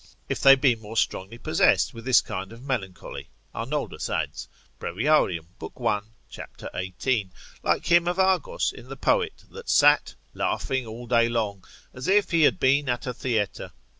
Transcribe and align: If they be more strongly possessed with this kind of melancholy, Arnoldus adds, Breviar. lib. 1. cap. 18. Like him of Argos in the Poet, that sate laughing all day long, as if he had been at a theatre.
If 0.27 0.41
they 0.41 0.55
be 0.55 0.75
more 0.75 0.97
strongly 0.97 1.37
possessed 1.37 1.93
with 1.93 2.05
this 2.05 2.21
kind 2.21 2.51
of 2.51 2.63
melancholy, 2.63 3.29
Arnoldus 3.53 4.09
adds, 4.09 4.47
Breviar. 4.79 5.27
lib. 5.35 5.45
1. 5.59 6.03
cap. 6.31 6.59
18. 6.73 7.31
Like 7.61 7.85
him 7.85 8.07
of 8.07 8.17
Argos 8.17 8.71
in 8.73 8.89
the 8.89 8.97
Poet, 8.97 9.43
that 9.51 9.69
sate 9.69 10.15
laughing 10.33 10.87
all 10.87 11.05
day 11.05 11.29
long, 11.29 11.63
as 11.93 12.07
if 12.07 12.31
he 12.31 12.41
had 12.41 12.59
been 12.59 12.89
at 12.89 13.05
a 13.05 13.13
theatre. 13.13 13.73